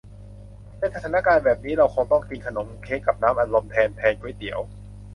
[0.79, 4.59] ในสถานการณ์แบบนี้ เราคงต้องกินขนมเค้กกับน้ำอัดลมแทนแทนก๋วยเตี๋ยว